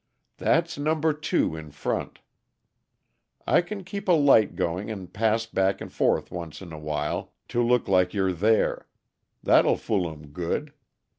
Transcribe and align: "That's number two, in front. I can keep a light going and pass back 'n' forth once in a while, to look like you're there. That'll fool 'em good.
"That's 0.37 0.79
number 0.79 1.13
two, 1.13 1.55
in 1.55 1.69
front. 1.69 2.21
I 3.45 3.61
can 3.61 3.83
keep 3.83 4.07
a 4.07 4.13
light 4.13 4.55
going 4.55 4.89
and 4.89 5.13
pass 5.13 5.45
back 5.45 5.79
'n' 5.79 5.89
forth 5.89 6.31
once 6.31 6.59
in 6.59 6.73
a 6.73 6.79
while, 6.79 7.33
to 7.49 7.61
look 7.61 7.87
like 7.87 8.11
you're 8.11 8.33
there. 8.33 8.87
That'll 9.43 9.77
fool 9.77 10.11
'em 10.11 10.29
good. 10.29 10.73